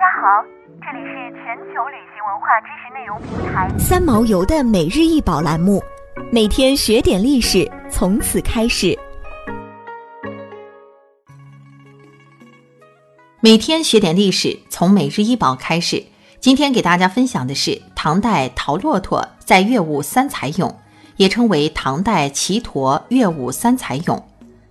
[0.00, 0.42] 大家好，
[0.80, 5.82] 这里是全球旅行文化知识内容平台三毛游的每日一宝栏目，
[6.32, 8.98] 每天学点历史，从此开始。
[13.40, 16.02] 每天学点历史，从每日一宝开始。
[16.40, 20.74] 今天给大家分享的是唐代陶骆驼在乐舞三彩俑，
[21.16, 24.22] 也称为唐代骑驼乐舞三彩俑。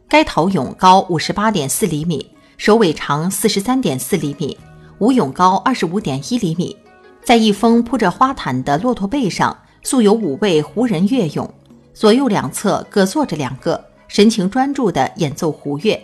[0.07, 4.57] 该陶俑高五十八点四厘米，首尾长四十三点四厘米。
[4.99, 6.75] 舞俑高二十五点一厘米，
[7.23, 11.49] 在一峰铺着花毯的骆驼背上，素有五位胡人乐俑，
[11.93, 15.97] 左右两侧各坐着两个，神情专注地演奏胡乐。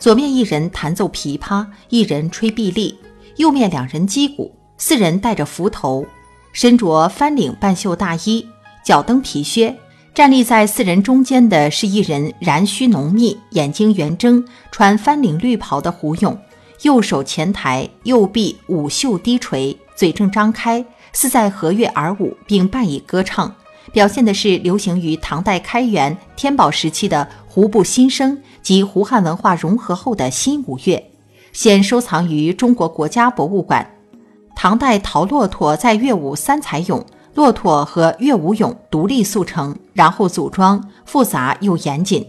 [0.00, 2.96] 左面一人弹奏琵琶，一人吹碧丽；
[3.36, 6.04] 右面两人击鼓，四人戴着幞头，
[6.52, 8.44] 身着翻领半袖大衣，
[8.84, 9.76] 脚蹬皮靴。
[10.12, 16.36] 站立在四人中间的是一人髯须浓密、眼睛圆睁、穿翻领绿袍的胡俑。
[16.82, 23.54] 右手前抬，右臂舞袖低垂，嘴正张开，似在和乐而舞，并伴以歌唱，
[23.92, 31.02] 表现的是流行于唐代开元、天宝时期的胡部新生及胡汉文化融合后的新舞乐，
[31.52, 33.88] 现收藏于中国国家博物馆。
[34.56, 42.26] 唐代陶骆驼在乐舞三彩俑，骆驼和乐舞俑独立塑成，然后组装，复杂又严谨。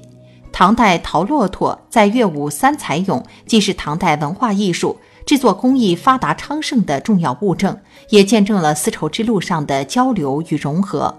[0.53, 7.75] 唐代陶骆驼在乐舞三彩俑，既是唐代文化艺术制作工艺发达昌盛的重要物证，
[8.09, 11.13] 也见证了丝绸之路上的交流与融合。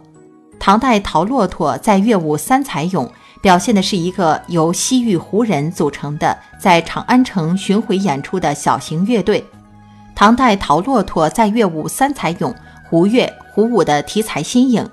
[0.60, 3.10] 唐代陶骆驼在乐舞三彩俑，
[3.42, 9.44] 表现的是一个由西域胡人组成的在长安城巡回演出的小型乐队。
[10.14, 12.54] 唐代陶骆驼在乐舞三彩俑，
[12.88, 14.88] 胡乐胡舞的题材新颖，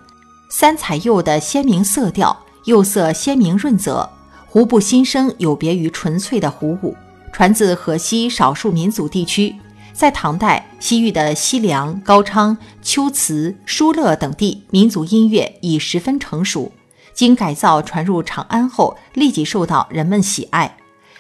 [0.49, 4.09] 三彩釉的鲜明色调，釉色鲜明润泽。
[4.53, 6.93] 胡部新生有别于纯粹的胡舞，
[7.31, 9.55] 传自河西少数民族地区。
[9.93, 16.69] 在唐代，西域的西凉、高昌、龟兹、疏勒等地民族音乐已十分成熟。
[17.13, 20.75] 经改造传入长安后，立即受到人们喜爱。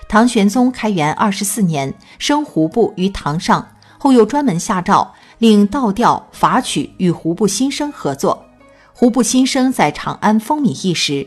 [0.09, 3.65] 唐玄宗开元二十四年升胡部于堂上，
[3.97, 8.43] 后又专门下诏令道调、法曲与胡部新生合作。
[8.91, 11.25] 胡部新生在长安风靡一时。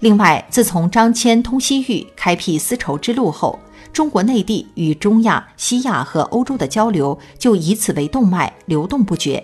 [0.00, 3.58] 另外，自从张骞通西域、开辟丝绸之路后，
[3.92, 9.42] 中国内地与中亚、西亚和欧洲的交流就以此为动脉，流动不绝。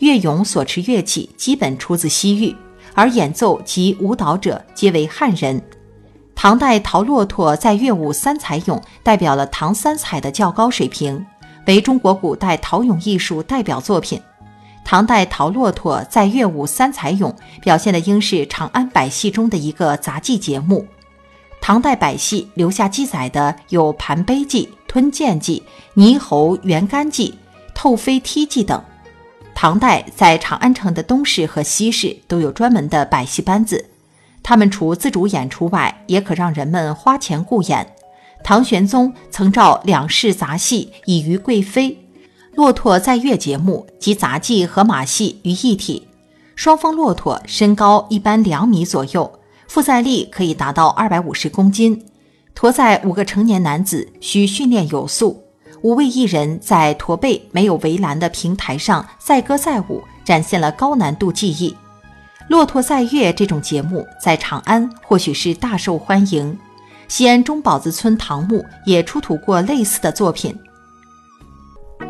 [0.00, 2.54] 乐俑所持乐器基本出自西域，
[2.94, 5.60] 而演奏及舞蹈者皆为汉人。
[6.34, 11.24] 唐代陶骆驼在乐舞三彩俑代表了唐三彩的较高水平，
[11.66, 14.20] 为中国古代陶俑艺术代表作品。
[14.90, 20.86] 唐代陶骆驼在乐舞三彩俑表现的应是长安百戏中的一个杂技节目。
[21.60, 25.62] 唐代百戏留下记载的有盘杯记、吞剑记、
[25.94, 27.34] 猕猴圆竿记、
[27.74, 28.82] 透飞踢记等。
[29.54, 33.90] 唐代在长安城的东市和西市都有专门的百戏班子，
[34.42, 37.94] 他们除自主演出外，也可让人们花钱雇演。
[38.42, 42.07] 唐玄宗曾召两市杂戏以娱贵妃。
[42.58, 46.08] 骆驼在乐节目集杂技和马戏于一体，
[46.56, 49.32] 双峰骆驼身高一般两米左右，
[49.68, 52.04] 负载力可以达到二百五十公斤。
[52.56, 55.40] 驮载五个成年男子，需训练有素。
[55.82, 61.76] 五位艺人，在驼背没有围栏的平台上载歌载舞，展现了高难度技艺。
[62.48, 66.58] 骆驼载乐这种节目在长安或许是大受欢迎，
[67.06, 70.58] 西安中堡子村唐墓也出土过类似的作品。